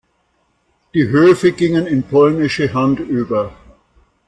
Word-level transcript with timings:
Die 0.95 1.09
Höfe 1.09 1.51
gingen 1.51 1.85
in 1.85 2.01
polnische 2.01 2.73
Hand 2.73 2.99
über. 3.01 3.53